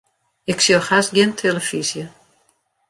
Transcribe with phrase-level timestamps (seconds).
[0.51, 2.03] Ik sjoch hast gjin telefyzje.